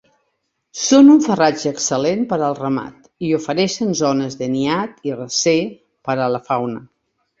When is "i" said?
3.27-3.31, 5.11-5.15